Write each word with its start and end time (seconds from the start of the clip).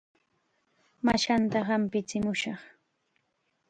Mashaatam 1.05 1.63
hampichimushaq. 1.69 2.59